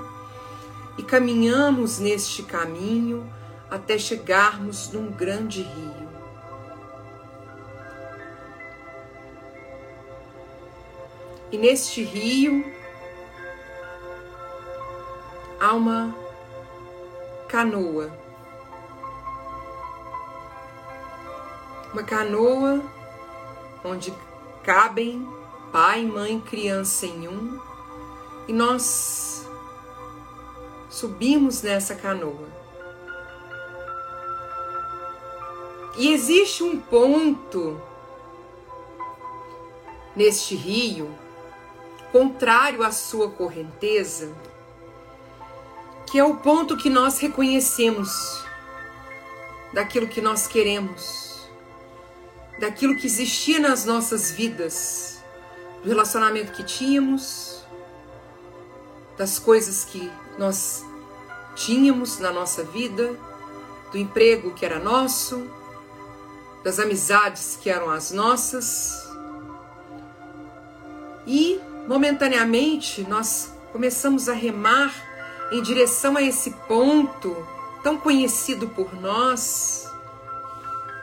e 0.97 1.03
caminhamos 1.03 1.99
neste 1.99 2.45
caminho 2.45 3.29
até 3.69 3.99
chegarmos 3.99 4.93
num 4.93 5.11
grande 5.11 5.63
rio. 5.63 6.09
E 11.51 11.59
neste 11.59 12.05
rio 12.05 12.80
há 15.61 15.75
uma 15.75 16.15
canoa. 17.49 18.11
Uma 21.93 22.03
canoa 22.03 22.83
onde 23.85 24.15
cabem 24.65 25.29
pai, 25.71 26.05
mãe, 26.05 26.41
criança 26.41 27.07
em 27.07 27.29
um, 27.29 27.61
e 28.49 28.53
nós 28.53 29.47
subimos 30.89 31.63
nessa 31.63 31.95
canoa. 31.95 32.49
E 35.97 36.13
existe 36.13 36.63
um 36.63 36.81
ponto 36.81 37.81
neste 40.17 40.55
rio, 40.55 41.11
contrário 42.11 42.83
à 42.83 42.91
sua 42.91 43.31
correnteza, 43.31 44.35
que 46.11 46.19
é 46.19 46.25
o 46.25 46.37
ponto 46.37 46.77
que 46.77 46.91
nós 46.91 47.19
reconhecemos 47.19 48.45
daquilo 49.73 50.09
que 50.09 50.21
nós 50.21 50.47
queremos 50.47 51.31
daquilo 52.61 52.95
que 52.95 53.07
existia 53.07 53.59
nas 53.59 53.87
nossas 53.87 54.31
vidas, 54.31 55.25
do 55.83 55.89
relacionamento 55.89 56.53
que 56.53 56.63
tínhamos, 56.63 57.65
das 59.17 59.39
coisas 59.39 59.83
que 59.83 60.13
nós 60.39 60.85
tínhamos 61.57 62.19
na 62.19 62.31
nossa 62.31 62.63
vida, 62.63 63.19
do 63.91 63.97
emprego 63.97 64.53
que 64.53 64.65
era 64.65 64.79
nosso, 64.79 65.51
das 66.63 66.79
amizades 66.79 67.59
que 67.61 67.71
eram 67.71 67.91
as 67.91 68.11
nossas. 68.11 69.09
E 71.27 71.59
momentaneamente 71.89 73.03
nós 73.09 73.53
começamos 73.73 74.29
a 74.29 74.35
remar 74.35 75.10
em 75.51 75.63
direção 75.63 76.17
a 76.17 76.23
esse 76.23 76.51
ponto 76.69 77.37
tão 77.83 77.99
conhecido 77.99 78.69
por 78.69 78.95
nós 78.95 79.91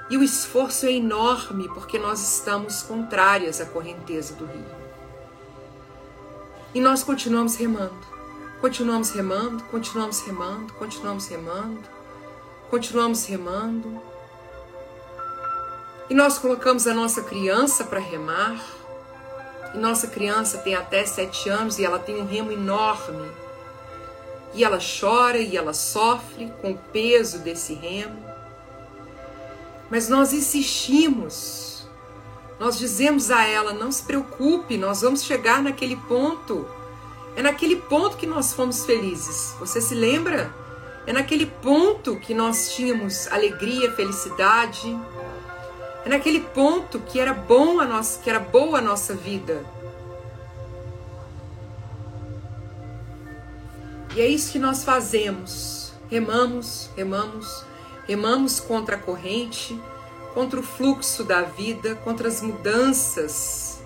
e 0.09 0.17
o 0.17 0.23
esforço 0.23 0.85
é 0.85 0.93
enorme 0.93 1.67
porque 1.69 1.99
nós 1.99 2.21
estamos 2.21 2.81
contrárias 2.81 3.59
à 3.59 3.65
correnteza 3.65 4.33
do 4.35 4.45
rio. 4.45 4.77
E 6.73 6.79
nós 6.79 7.03
continuamos 7.03 7.55
remando, 7.55 8.07
continuamos 8.61 9.09
remando, 9.09 9.63
continuamos 9.65 10.21
remando, 10.21 10.73
continuamos 10.73 11.27
remando, 11.27 11.89
continuamos 12.69 13.25
remando. 13.25 14.01
E 16.09 16.13
nós 16.13 16.37
colocamos 16.37 16.87
a 16.87 16.93
nossa 16.93 17.21
criança 17.21 17.83
para 17.83 17.99
remar. 17.99 18.63
E 19.73 19.77
nossa 19.77 20.07
criança 20.07 20.59
tem 20.59 20.73
até 20.73 21.05
sete 21.05 21.49
anos 21.49 21.79
e 21.79 21.83
ela 21.83 21.99
tem 21.99 22.21
um 22.21 22.25
remo 22.25 22.51
enorme. 22.51 23.29
E 24.53 24.63
ela 24.63 24.79
chora 24.79 25.37
e 25.37 25.55
ela 25.55 25.73
sofre 25.73 26.51
com 26.61 26.71
o 26.71 26.77
peso 26.77 27.39
desse 27.39 27.73
remo. 27.73 28.25
Mas 29.89 30.09
nós 30.09 30.33
insistimos, 30.33 31.87
nós 32.59 32.77
dizemos 32.77 33.31
a 33.31 33.45
ela: 33.45 33.73
não 33.73 33.91
se 33.91 34.03
preocupe, 34.03 34.77
nós 34.77 35.01
vamos 35.01 35.23
chegar 35.23 35.61
naquele 35.61 35.95
ponto. 35.95 36.67
É 37.35 37.41
naquele 37.41 37.75
ponto 37.75 38.17
que 38.17 38.25
nós 38.25 38.53
fomos 38.53 38.85
felizes. 38.85 39.53
Você 39.59 39.79
se 39.79 39.93
lembra? 39.93 40.51
É 41.05 41.13
naquele 41.13 41.45
ponto 41.45 42.17
que 42.17 42.33
nós 42.33 42.73
tínhamos 42.73 43.31
alegria, 43.31 43.91
felicidade. 43.93 44.99
É 46.03 46.09
naquele 46.09 46.39
ponto 46.39 46.99
que 46.99 47.19
era 47.19 47.33
bom 47.33 47.79
a 47.79 47.85
nossa, 47.85 48.19
que 48.21 48.29
era 48.29 48.39
boa 48.39 48.79
a 48.79 48.81
nossa 48.81 49.13
vida. 49.13 49.63
E 54.17 54.21
é 54.21 54.25
isso 54.25 54.51
que 54.51 54.57
nós 54.57 54.83
fazemos. 54.83 55.93
Remamos, 56.09 56.89
remamos, 56.97 57.63
remamos 58.07 58.59
contra 58.59 58.95
a 58.95 58.99
corrente, 58.99 59.79
contra 60.33 60.59
o 60.59 60.63
fluxo 60.63 61.23
da 61.23 61.43
vida, 61.43 61.93
contra 61.97 62.27
as 62.27 62.41
mudanças 62.41 63.79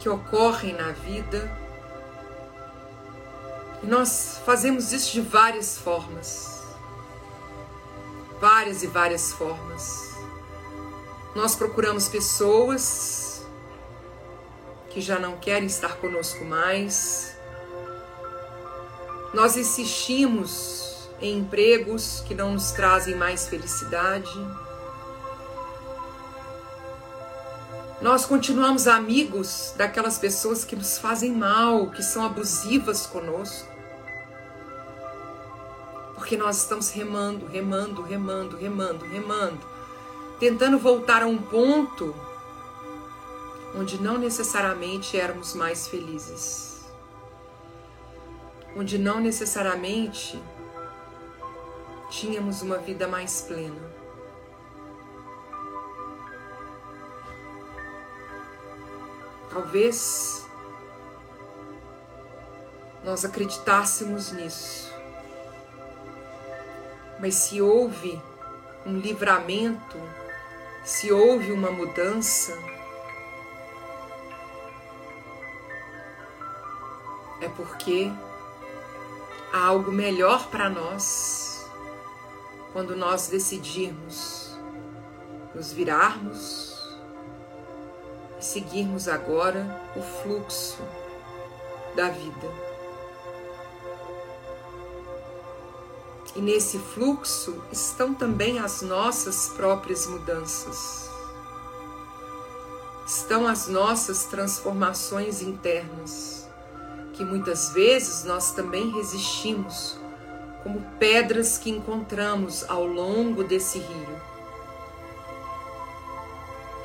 que 0.00 0.08
ocorrem 0.08 0.72
na 0.72 0.90
vida. 0.90 1.48
E 3.84 3.86
nós 3.86 4.40
fazemos 4.44 4.92
isso 4.92 5.12
de 5.12 5.20
várias 5.20 5.78
formas. 5.78 6.60
Várias 8.40 8.82
e 8.82 8.88
várias 8.88 9.32
formas. 9.32 10.12
Nós 11.36 11.54
procuramos 11.54 12.08
pessoas 12.08 13.46
que 14.88 15.00
já 15.00 15.20
não 15.20 15.36
querem 15.36 15.66
estar 15.66 15.98
conosco 15.98 16.44
mais. 16.44 17.38
Nós 19.32 19.56
insistimos 19.56 21.08
em 21.20 21.38
empregos 21.38 22.22
que 22.26 22.34
não 22.34 22.54
nos 22.54 22.72
trazem 22.72 23.14
mais 23.14 23.46
felicidade. 23.46 24.30
Nós 28.00 28.24
continuamos 28.24 28.88
amigos 28.88 29.72
daquelas 29.76 30.18
pessoas 30.18 30.64
que 30.64 30.74
nos 30.74 30.98
fazem 30.98 31.32
mal, 31.32 31.90
que 31.90 32.02
são 32.02 32.24
abusivas 32.24 33.06
conosco. 33.06 33.68
Porque 36.14 36.36
nós 36.36 36.58
estamos 36.58 36.90
remando, 36.90 37.46
remando, 37.46 38.02
remando, 38.02 38.56
remando, 38.56 39.04
remando, 39.04 39.60
tentando 40.40 40.78
voltar 40.78 41.22
a 41.22 41.26
um 41.26 41.38
ponto 41.38 42.14
onde 43.76 44.00
não 44.02 44.18
necessariamente 44.18 45.16
éramos 45.16 45.54
mais 45.54 45.86
felizes. 45.86 46.69
Onde 48.76 48.98
não 48.98 49.20
necessariamente 49.20 50.40
tínhamos 52.10 52.62
uma 52.62 52.78
vida 52.78 53.06
mais 53.06 53.42
plena. 53.42 53.80
Talvez 59.50 60.46
nós 63.04 63.24
acreditássemos 63.24 64.32
nisso. 64.32 64.92
Mas 67.18 67.34
se 67.34 67.60
houve 67.60 68.20
um 68.86 68.98
livramento, 68.98 69.98
se 70.84 71.12
houve 71.12 71.52
uma 71.52 71.70
mudança, 71.70 72.56
é 77.40 77.48
porque 77.48 78.10
há 79.52 79.66
algo 79.66 79.90
melhor 79.90 80.48
para 80.48 80.68
nós 80.68 81.66
quando 82.72 82.94
nós 82.96 83.28
decidirmos 83.28 84.40
nos 85.54 85.72
virarmos 85.72 86.78
e 88.38 88.44
seguirmos 88.44 89.08
agora 89.08 89.82
o 89.96 90.02
fluxo 90.02 90.82
da 91.96 92.08
vida. 92.08 92.70
E 96.36 96.40
nesse 96.40 96.78
fluxo 96.78 97.62
estão 97.72 98.14
também 98.14 98.60
as 98.60 98.82
nossas 98.82 99.48
próprias 99.48 100.06
mudanças. 100.06 101.10
Estão 103.04 103.48
as 103.48 103.66
nossas 103.66 104.26
transformações 104.26 105.42
internas, 105.42 106.39
que 107.20 107.24
muitas 107.26 107.68
vezes 107.68 108.24
nós 108.24 108.52
também 108.52 108.92
resistimos, 108.92 109.98
como 110.62 110.80
pedras 110.98 111.58
que 111.58 111.68
encontramos 111.68 112.64
ao 112.66 112.86
longo 112.86 113.44
desse 113.44 113.78
rio. 113.78 114.22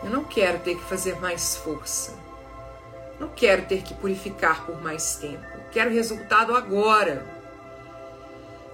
Eu 0.04 0.10
não 0.10 0.26
quero 0.26 0.60
ter 0.60 0.76
que 0.76 0.84
fazer 0.84 1.22
mais 1.22 1.56
força. 1.56 2.14
Não 3.18 3.30
quero 3.30 3.66
ter 3.66 3.82
que 3.82 3.94
purificar 3.94 4.66
por 4.66 4.82
mais 4.82 5.16
tempo. 5.16 5.42
quero 5.72 5.90
resultado 5.90 6.54
agora. 6.54 7.26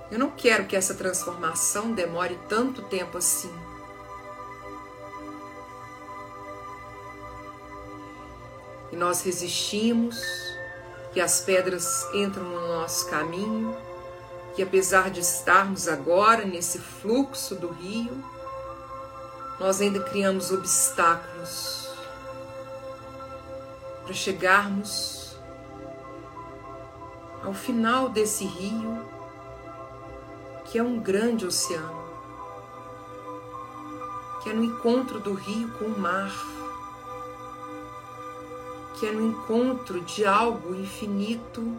Eu 0.09 0.17
não 0.17 0.31
quero 0.31 0.65
que 0.65 0.75
essa 0.75 0.95
transformação 0.95 1.91
demore 1.91 2.39
tanto 2.49 2.81
tempo 2.81 3.19
assim. 3.19 3.53
E 8.91 8.95
nós 8.95 9.21
resistimos, 9.21 10.50
e 11.13 11.21
as 11.21 11.41
pedras 11.41 12.07
entram 12.13 12.43
no 12.43 12.67
nosso 12.67 13.09
caminho, 13.09 13.75
e 14.57 14.63
apesar 14.63 15.09
de 15.09 15.19
estarmos 15.21 15.87
agora 15.87 16.45
nesse 16.45 16.79
fluxo 16.79 17.55
do 17.55 17.69
rio, 17.69 18.23
nós 19.59 19.81
ainda 19.81 19.99
criamos 19.99 20.51
obstáculos 20.51 21.89
para 24.03 24.13
chegarmos 24.13 25.37
ao 27.43 27.53
final 27.53 28.09
desse 28.09 28.45
rio, 28.45 29.05
que 30.65 30.77
é 30.77 30.83
um 30.83 30.99
grande 30.99 31.45
oceano, 31.45 32.01
que 34.41 34.49
é 34.49 34.53
no 34.53 34.63
encontro 34.63 35.19
do 35.19 35.33
rio 35.33 35.71
com 35.77 35.85
o 35.85 35.99
mar, 35.99 36.31
que 39.01 39.07
é 39.07 39.11
no 39.11 39.31
encontro 39.31 39.99
de 40.01 40.27
algo 40.27 40.75
infinito, 40.75 41.75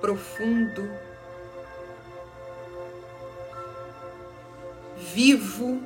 profundo, 0.00 0.88
vivo 4.96 5.82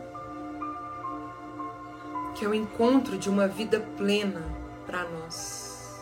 que 2.35 2.45
é 2.45 2.49
o 2.49 2.53
encontro 2.53 3.17
de 3.17 3.31
uma 3.31 3.49
vida 3.49 3.81
plena 3.97 4.43
para 4.85 5.09
nós. 5.09 5.99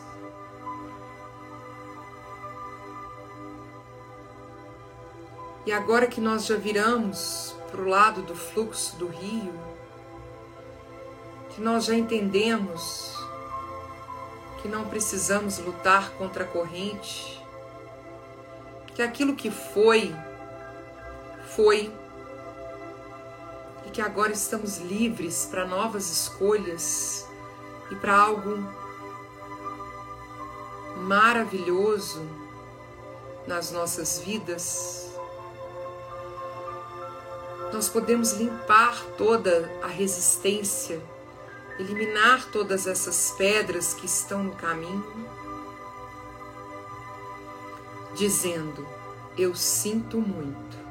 E 5.64 5.70
agora 5.70 6.08
que 6.08 6.20
nós 6.20 6.46
já 6.46 6.56
viramos 6.56 7.54
para 7.70 7.80
o 7.80 7.86
lado 7.86 8.22
do 8.22 8.34
fluxo 8.34 8.96
do 8.96 9.06
rio, 9.06 9.54
que 11.50 11.60
nós 11.60 11.84
já 11.84 11.94
entendemos 11.94 13.13
que 14.64 14.68
não 14.68 14.86
precisamos 14.86 15.58
lutar 15.58 16.12
contra 16.12 16.44
a 16.44 16.46
corrente, 16.46 17.38
que 18.94 19.02
aquilo 19.02 19.36
que 19.36 19.50
foi, 19.50 20.16
foi 21.54 21.92
que 23.94 24.02
agora 24.02 24.32
estamos 24.32 24.78
livres 24.78 25.46
para 25.48 25.64
novas 25.64 26.10
escolhas 26.10 27.28
e 27.92 27.94
para 27.94 28.12
algo 28.12 28.58
maravilhoso 30.96 32.28
nas 33.46 33.70
nossas 33.70 34.18
vidas. 34.18 35.12
Nós 37.72 37.88
podemos 37.88 38.32
limpar 38.32 39.00
toda 39.16 39.70
a 39.80 39.86
resistência, 39.86 41.00
eliminar 41.78 42.46
todas 42.50 42.86
essas 42.86 43.32
pedras 43.36 43.94
que 43.94 44.06
estão 44.06 44.42
no 44.44 44.54
caminho, 44.54 45.28
dizendo: 48.14 48.86
Eu 49.36 49.54
sinto 49.54 50.20
muito 50.20 50.84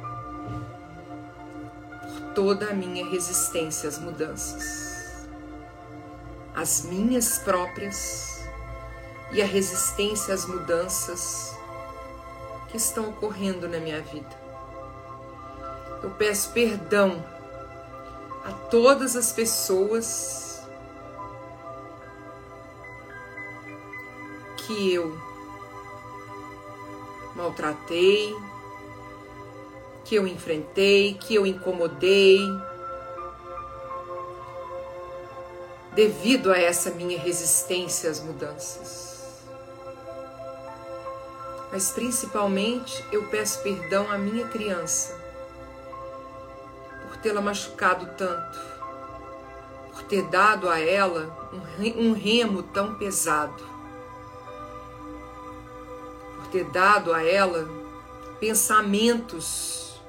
toda 2.35 2.69
a 2.69 2.73
minha 2.73 3.07
resistência 3.09 3.87
às 3.87 3.97
mudanças, 3.97 5.27
as 6.55 6.83
minhas 6.83 7.37
próprias 7.39 8.43
e 9.31 9.41
a 9.41 9.45
resistência 9.45 10.33
às 10.33 10.45
mudanças 10.45 11.55
que 12.69 12.77
estão 12.77 13.09
ocorrendo 13.09 13.67
na 13.67 13.79
minha 13.79 14.01
vida. 14.01 14.43
Eu 16.01 16.11
peço 16.11 16.51
perdão 16.51 17.23
a 18.43 18.51
todas 18.51 19.15
as 19.15 19.31
pessoas 19.31 20.52
que 24.65 24.93
eu 24.93 25.17
maltratei, 27.35 28.35
que 30.05 30.15
eu 30.15 30.27
enfrentei, 30.27 31.15
que 31.15 31.35
eu 31.35 31.45
incomodei, 31.45 32.39
devido 35.93 36.51
a 36.51 36.57
essa 36.57 36.91
minha 36.91 37.19
resistência 37.19 38.09
às 38.09 38.19
mudanças. 38.19 39.13
Mas 41.71 41.91
principalmente 41.91 43.03
eu 43.11 43.27
peço 43.27 43.61
perdão 43.63 44.11
à 44.11 44.17
minha 44.17 44.47
criança 44.47 45.19
por 47.01 47.17
tê-la 47.17 47.41
machucado 47.41 48.07
tanto, 48.17 48.59
por 49.91 50.03
ter 50.03 50.23
dado 50.29 50.69
a 50.69 50.79
ela 50.79 51.35
um 51.97 52.13
remo 52.13 52.61
tão 52.61 52.95
pesado 52.95 53.72
ter 56.53 56.65
dado 56.65 57.11
a 57.11 57.23
ela 57.23 57.67
pensamentos 58.39 59.99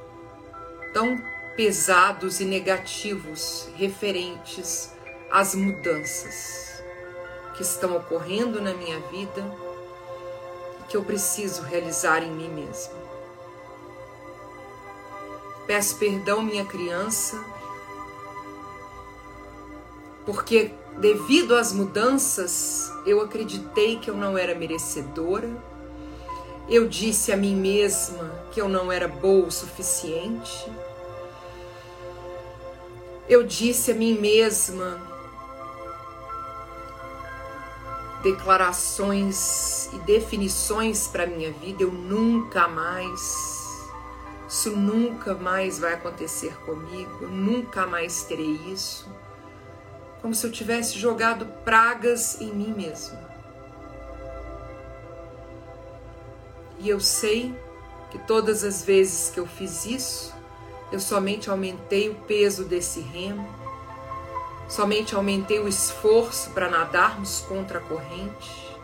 tão 0.92 1.18
pesados 1.56 2.38
e 2.38 2.44
negativos 2.44 3.70
referentes 3.76 4.92
às 5.30 5.54
mudanças 5.54 6.82
que 7.56 7.62
estão 7.62 7.96
ocorrendo 7.96 8.60
na 8.60 8.74
minha 8.74 9.00
vida 9.08 9.42
e 10.80 10.82
que 10.86 10.98
eu 10.98 11.02
preciso 11.02 11.62
realizar 11.62 12.22
em 12.22 12.30
mim 12.30 12.48
mesma. 12.50 12.92
Peço 15.66 15.96
perdão, 15.96 16.42
minha 16.42 16.66
criança, 16.66 17.42
porque 20.26 20.74
devido 20.98 21.56
às 21.56 21.72
mudanças 21.72 22.92
eu 23.06 23.22
acreditei 23.22 23.98
que 23.98 24.10
eu 24.10 24.14
não 24.14 24.36
era 24.36 24.54
merecedora. 24.54 25.73
Eu 26.68 26.88
disse 26.88 27.32
a 27.32 27.36
mim 27.36 27.54
mesma 27.54 28.30
que 28.50 28.60
eu 28.60 28.68
não 28.68 28.90
era 28.90 29.06
boa 29.06 29.46
o 29.46 29.50
suficiente. 29.50 30.70
Eu 33.28 33.42
disse 33.44 33.90
a 33.90 33.94
mim 33.94 34.18
mesma 34.18 35.00
declarações 38.22 39.90
e 39.92 39.98
definições 39.98 41.06
para 41.06 41.26
minha 41.26 41.52
vida, 41.52 41.82
eu 41.82 41.92
nunca 41.92 42.66
mais 42.66 43.54
isso 44.54 44.70
nunca 44.70 45.34
mais 45.34 45.80
vai 45.80 45.94
acontecer 45.94 46.56
comigo, 46.64 47.10
eu 47.22 47.28
nunca 47.28 47.88
mais 47.88 48.22
terei 48.22 48.54
isso. 48.72 49.10
Como 50.22 50.32
se 50.32 50.46
eu 50.46 50.52
tivesse 50.52 50.96
jogado 50.96 51.44
pragas 51.64 52.40
em 52.40 52.52
mim 52.54 52.72
mesma. 52.72 53.33
E 56.84 56.88
eu 56.90 57.00
sei 57.00 57.58
que 58.10 58.18
todas 58.18 58.62
as 58.62 58.84
vezes 58.84 59.30
que 59.30 59.40
eu 59.40 59.46
fiz 59.46 59.86
isso, 59.86 60.34
eu 60.92 61.00
somente 61.00 61.48
aumentei 61.48 62.10
o 62.10 62.14
peso 62.14 62.64
desse 62.64 63.00
remo, 63.00 63.48
somente 64.68 65.14
aumentei 65.14 65.58
o 65.58 65.66
esforço 65.66 66.50
para 66.50 66.68
nadarmos 66.68 67.40
contra 67.40 67.78
a 67.78 67.80
corrente, 67.80 68.76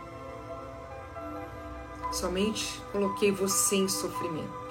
somente 2.11 2.81
coloquei 2.91 3.31
você 3.31 3.75
em 3.75 3.87
sofrimento. 3.87 4.61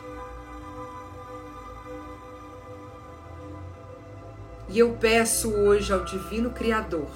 E 4.68 4.76
eu 4.76 4.96
peço 5.00 5.52
hoje 5.52 5.92
ao 5.92 6.04
Divino 6.04 6.50
Criador 6.50 7.10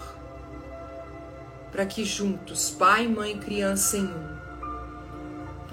para 1.73 1.85
que 1.85 2.05
juntos, 2.05 2.71
pai, 2.71 3.09
mãe, 3.09 3.37
criança 3.37 3.97
em 3.97 4.07
um, 4.07 4.34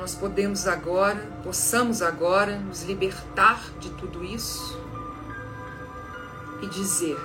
nós 0.02 0.16
podemos 0.16 0.68
agora, 0.68 1.24
possamos 1.44 2.02
agora 2.02 2.58
nos 2.58 2.82
libertar 2.82 3.62
de 3.80 3.92
tudo 3.92 4.24
isso 4.26 4.76
e 6.60 6.66
dizer: 6.66 7.16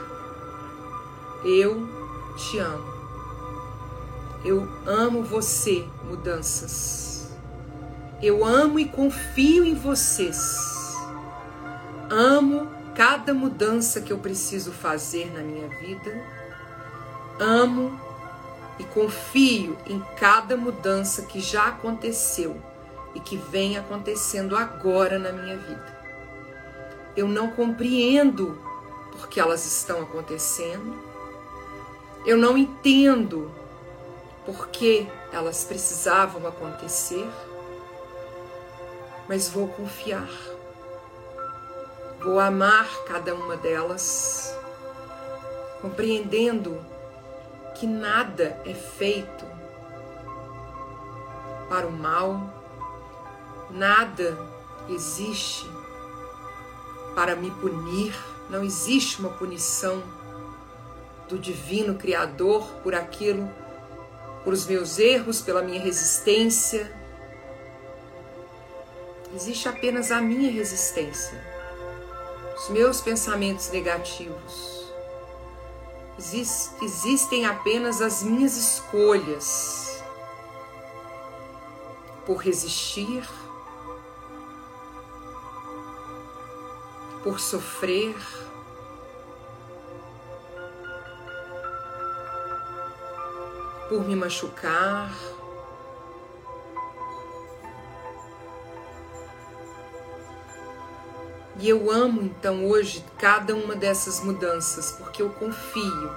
Eu 1.43 1.89
te 2.37 2.59
amo. 2.59 2.95
Eu 4.45 4.69
amo 4.85 5.23
você, 5.23 5.87
mudanças. 6.05 7.31
Eu 8.23 8.45
amo 8.45 8.79
e 8.79 8.85
confio 8.85 9.65
em 9.65 9.75
vocês. 9.75 10.95
Amo 12.11 12.69
cada 12.95 13.33
mudança 13.33 14.03
que 14.03 14.13
eu 14.13 14.19
preciso 14.19 14.71
fazer 14.71 15.33
na 15.33 15.41
minha 15.41 15.67
vida. 15.79 16.13
Amo 17.41 17.99
e 18.79 18.85
confio 18.85 19.77
em 19.87 20.01
cada 20.17 20.57
mudança 20.57 21.23
que 21.23 21.41
já 21.41 21.69
aconteceu 21.69 22.61
e 23.15 23.21
que 23.21 23.37
vem 23.37 23.79
acontecendo 23.79 24.57
agora 24.57 25.19
na 25.19 25.33
minha 25.33 25.57
vida. 25.57 25.97
Eu 27.17 27.27
não 27.27 27.51
compreendo 27.51 28.59
porque 29.13 29.41
elas 29.41 29.65
estão 29.65 30.03
acontecendo. 30.03 30.95
Eu 32.27 32.37
não 32.37 32.59
entendo 32.59 33.51
porque 34.45 35.07
elas 35.33 35.65
precisavam 35.65 36.47
acontecer, 36.47 37.27
mas 39.29 39.49
vou 39.49 39.69
confiar 39.69 40.29
Vou 42.27 42.41
amar 42.41 42.89
cada 43.05 43.35
uma 43.37 43.57
delas, 43.57 44.53
compreendendo 45.81 46.77
que 47.79 47.87
nada 47.87 48.61
é 48.65 48.75
feito 48.75 49.45
para 51.69 51.87
o 51.87 51.93
mal, 51.93 52.41
nada 53.71 54.39
existe 54.89 55.69
para 57.15 57.35
me 57.35 57.51
punir, 57.51 58.15
não 58.51 58.63
existe 58.65 59.21
uma 59.21 59.31
punição 59.31 60.03
do 61.29 61.39
divino 61.39 61.95
Criador 61.97 62.65
por 62.83 62.95
aquilo, 62.95 63.51
por 64.45 64.53
os 64.53 64.67
meus 64.67 64.99
erros, 64.99 65.41
pela 65.41 65.63
minha 65.63 65.81
resistência. 65.81 66.93
Existe 69.35 69.69
apenas 69.69 70.13
a 70.13 70.21
minha 70.21 70.51
resistência 70.51 71.57
os 72.57 72.71
meus 72.71 73.01
pensamentos 73.01 73.71
negativos. 73.71 74.86
Exist, 76.19 76.83
existem 76.83 77.45
apenas 77.45 78.01
as 78.01 78.23
minhas 78.23 78.57
escolhas 78.57 80.03
por 82.25 82.39
resistir, 82.39 83.23
por 87.23 87.39
sofrer. 87.39 88.17
Por 93.89 94.01
me 94.01 94.17
machucar, 94.17 95.13
E 101.59 101.71
eu 101.71 101.91
amo 101.91 102.23
então 102.23 102.67
hoje 102.67 103.03
cada 103.19 103.55
uma 103.55 103.75
dessas 103.75 104.21
mudanças, 104.21 104.93
porque 104.93 105.23
eu 105.23 105.31
confio 105.31 106.15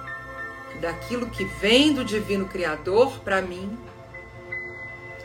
que 0.70 0.78
daquilo 0.78 1.30
que 1.30 1.44
vem 1.44 1.94
do 1.94 2.04
Divino 2.04 2.46
Criador 2.46 3.18
para 3.20 3.40
mim 3.40 3.78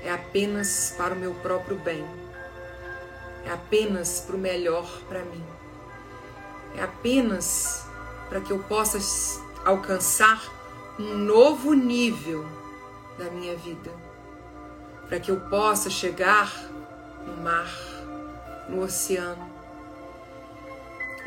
é 0.04 0.13
apenas 0.13 0.93
para 0.97 1.13
o 1.13 1.17
meu 1.17 1.34
próprio 1.36 1.78
bem, 1.78 2.06
é 3.45 3.51
apenas 3.51 4.21
para 4.21 4.36
o 4.38 4.39
melhor 4.39 4.88
para 5.10 5.21
mim, 5.23 5.43
é 6.78 6.84
apenas 6.84 7.86
para 8.30 8.39
que 8.39 8.51
eu 8.51 8.60
possa 8.60 8.97
alcançar 9.65 10.41
um 10.97 11.17
novo 11.17 11.73
nível 11.73 12.45
da 13.17 13.25
minha 13.25 13.58
vida, 13.58 13.91
para 15.10 15.19
que 15.19 15.30
eu 15.30 15.41
possa 15.41 15.89
chegar 15.89 16.54
no 17.28 17.43
mar, 17.43 17.69
no 18.69 18.82
oceano 18.82 19.44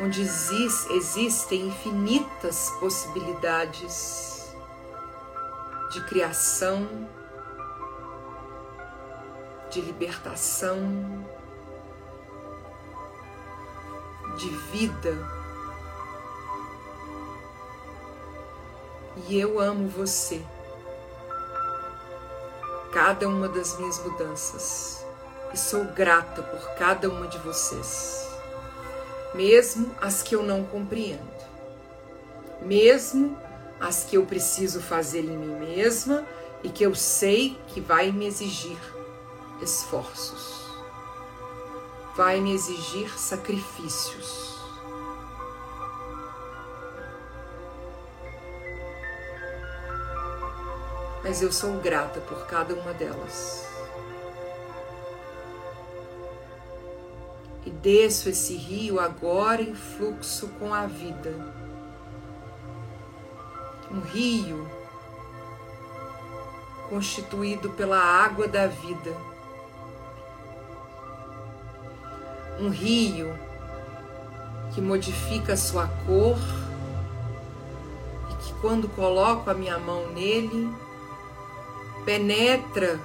onde 0.00 0.22
existem 0.22 1.66
infinitas 1.66 2.70
possibilidades 2.78 4.54
de 5.90 6.04
criação, 6.04 6.86
de 9.70 9.80
libertação, 9.80 11.26
de 14.36 14.48
vida. 14.70 15.16
E 19.26 19.38
eu 19.38 19.58
amo 19.58 19.88
você, 19.88 20.40
cada 22.92 23.28
uma 23.28 23.48
das 23.48 23.76
minhas 23.78 23.98
mudanças, 24.04 25.04
e 25.52 25.56
sou 25.56 25.84
grata 25.86 26.40
por 26.40 26.76
cada 26.76 27.08
uma 27.10 27.26
de 27.26 27.38
vocês 27.38 28.37
mesmo 29.38 29.94
as 30.00 30.20
que 30.20 30.34
eu 30.34 30.42
não 30.42 30.64
compreendo, 30.64 31.22
mesmo 32.60 33.38
as 33.78 34.02
que 34.02 34.16
eu 34.16 34.26
preciso 34.26 34.80
fazer 34.80 35.20
em 35.20 35.36
mim 35.36 35.54
mesma 35.64 36.26
e 36.60 36.68
que 36.68 36.82
eu 36.82 36.92
sei 36.92 37.56
que 37.68 37.80
vai 37.80 38.10
me 38.10 38.26
exigir 38.26 38.76
esforços, 39.62 40.64
vai 42.16 42.40
me 42.40 42.52
exigir 42.52 43.16
sacrifícios. 43.16 44.58
Mas 51.22 51.42
eu 51.42 51.52
sou 51.52 51.74
grata 51.74 52.20
por 52.22 52.44
cada 52.48 52.74
uma 52.74 52.92
delas. 52.92 53.67
Desço 57.82 58.28
esse 58.28 58.54
rio 58.54 58.98
agora 59.00 59.62
em 59.62 59.74
fluxo 59.74 60.48
com 60.58 60.72
a 60.74 60.86
vida. 60.86 61.32
Um 63.90 64.00
rio 64.00 64.68
constituído 66.88 67.70
pela 67.70 67.98
água 67.98 68.48
da 68.48 68.66
vida, 68.66 69.14
um 72.58 72.70
rio 72.70 73.38
que 74.74 74.80
modifica 74.80 75.56
sua 75.56 75.86
cor 76.06 76.38
e 78.30 78.34
que 78.36 78.54
quando 78.60 78.88
coloco 78.88 79.50
a 79.50 79.54
minha 79.54 79.78
mão 79.78 80.08
nele, 80.12 80.70
penetra 82.04 82.98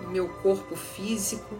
no 0.00 0.08
meu 0.08 0.28
corpo 0.28 0.74
físico, 0.74 1.54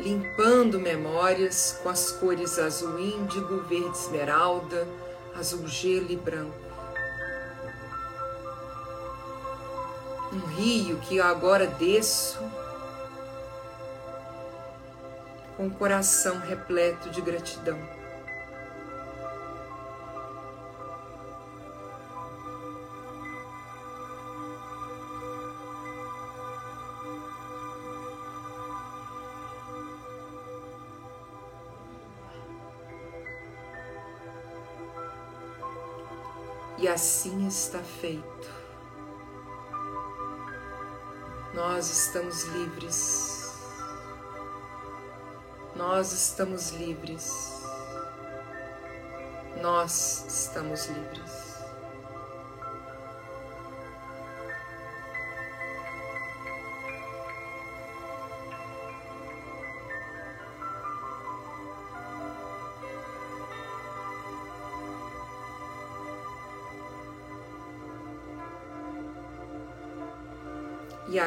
limpando 0.00 0.80
memórias 0.80 1.78
com 1.82 1.88
as 1.88 2.10
cores 2.12 2.58
azul 2.58 2.98
índigo, 2.98 3.62
verde 3.62 3.96
esmeralda, 3.96 4.88
azul 5.34 5.66
gelo 5.68 6.10
e 6.10 6.16
branco. 6.16 6.54
Um 10.32 10.46
rio 10.46 10.98
que 11.00 11.16
eu 11.16 11.24
agora 11.24 11.66
desço 11.66 12.38
com 15.56 15.66
o 15.66 15.70
coração 15.70 16.38
repleto 16.38 17.10
de 17.10 17.20
gratidão. 17.20 17.99
Assim 36.90 37.46
está 37.46 37.78
feito. 37.78 38.60
Nós 41.54 41.90
estamos 41.90 42.44
livres 42.44 43.40
nós 45.80 46.12
estamos 46.12 46.70
livres. 46.72 47.62
Nós 49.62 50.24
estamos 50.28 50.86
livres. 50.88 51.49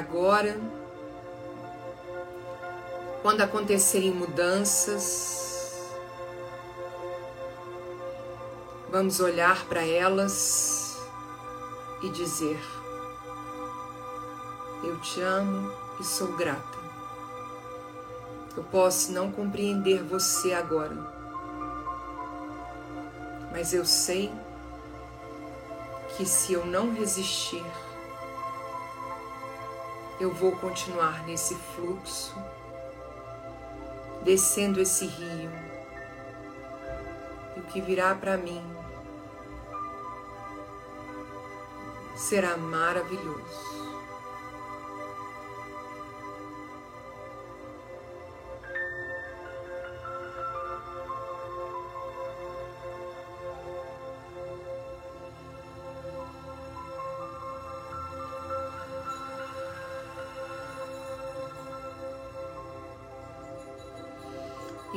Agora 0.04 0.60
quando 3.22 3.40
acontecerem 3.40 4.12
mudanças, 4.12 5.90
vamos 8.92 9.22
olhar 9.22 9.66
para 9.68 9.82
elas 9.82 10.98
e 12.02 12.10
dizer: 12.10 12.60
Eu 14.84 15.00
te 15.00 15.22
amo 15.22 15.72
e 16.02 16.04
sou 16.04 16.34
grata. 16.34 16.84
Eu 18.58 18.64
posso 18.66 19.14
não 19.14 19.32
compreender 19.32 20.04
você 20.04 20.54
agora, 20.54 20.98
mas 23.54 23.74
eu 23.74 23.86
sei 23.86 24.30
que 26.18 26.26
se 26.26 26.52
eu 26.52 26.66
não 26.66 26.94
resistir, 26.94 27.64
eu 30.24 30.32
vou 30.32 30.54
continuar 30.54 31.26
nesse 31.26 31.54
fluxo 31.54 32.34
descendo 34.24 34.80
esse 34.80 35.06
rio. 35.06 35.52
E 37.58 37.60
o 37.60 37.64
que 37.64 37.82
virá 37.82 38.16
para 38.16 38.38
mim 38.38 38.64
será 42.16 42.56
maravilhoso. 42.56 43.83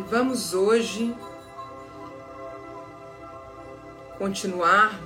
Vamos 0.09 0.55
hoje 0.55 1.13
continuar 4.19 4.97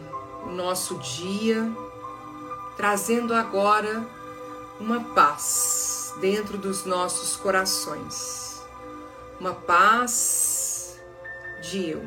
o 0.44 0.50
nosso 0.50 0.98
dia 0.98 1.72
trazendo 2.76 3.32
agora 3.32 4.06
uma 4.78 5.02
paz 5.14 6.14
dentro 6.20 6.58
dos 6.58 6.84
nossos 6.84 7.34
corações. 7.36 8.62
Uma 9.38 9.54
paz 9.54 11.00
de 11.62 11.90
eu. 11.90 12.06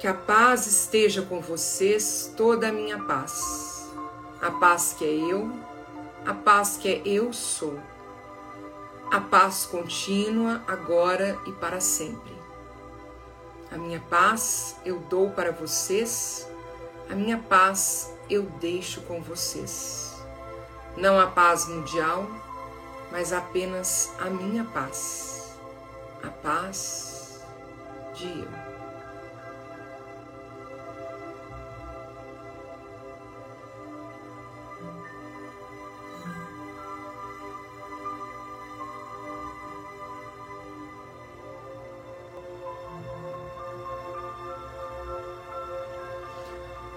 Que 0.00 0.06
a 0.06 0.14
paz 0.14 0.66
esteja 0.66 1.22
com 1.22 1.40
vocês, 1.40 2.32
toda 2.36 2.68
a 2.68 2.72
minha 2.72 2.98
paz. 3.04 3.90
A 4.40 4.50
paz 4.50 4.94
que 4.98 5.04
é 5.04 5.32
eu, 5.32 5.50
a 6.24 6.32
paz 6.32 6.78
que 6.78 6.88
é 6.88 7.02
eu 7.04 7.32
sou 7.32 7.78
a 9.14 9.20
paz 9.20 9.64
contínua, 9.64 10.60
agora 10.66 11.38
e 11.46 11.52
para 11.52 11.80
sempre. 11.80 12.34
A 13.70 13.76
minha 13.78 14.00
paz 14.00 14.74
eu 14.84 14.98
dou 14.98 15.30
para 15.30 15.52
vocês, 15.52 16.48
a 17.08 17.14
minha 17.14 17.38
paz 17.38 18.12
eu 18.28 18.42
deixo 18.60 19.02
com 19.02 19.22
vocês. 19.22 20.20
Não 20.96 21.20
a 21.20 21.28
paz 21.28 21.68
mundial, 21.68 22.26
mas 23.12 23.32
apenas 23.32 24.10
a 24.18 24.24
minha 24.24 24.64
paz, 24.64 25.60
a 26.20 26.30
paz 26.30 27.40
de 28.16 28.26
eu. 28.26 28.63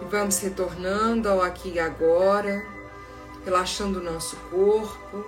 Vamos 0.09 0.39
retornando 0.39 1.27
ao 1.27 1.41
aqui 1.41 1.73
e 1.73 1.79
agora, 1.79 2.65
relaxando 3.43 3.99
o 3.99 4.03
nosso 4.03 4.37
corpo, 4.49 5.25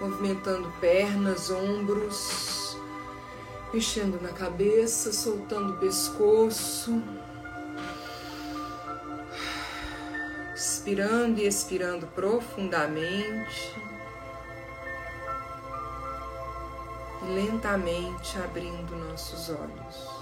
movimentando 0.00 0.68
pernas, 0.80 1.50
ombros, 1.50 2.76
mexendo 3.72 4.20
na 4.20 4.30
cabeça, 4.30 5.12
soltando 5.12 5.74
o 5.74 5.76
pescoço. 5.76 7.00
Inspirando 10.52 11.38
e 11.38 11.46
expirando 11.46 12.08
profundamente. 12.08 13.72
E 17.22 17.34
lentamente 17.34 18.36
abrindo 18.38 18.96
nossos 18.96 19.48
olhos. 19.48 20.17